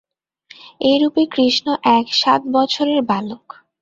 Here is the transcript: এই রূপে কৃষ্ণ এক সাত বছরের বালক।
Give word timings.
এই 0.81 0.97
রূপে 1.01 1.23
কৃষ্ণ 1.33 1.67
এক 1.97 2.05
সাত 2.13 2.41
বছরের 2.55 2.99
বালক। 3.03 3.45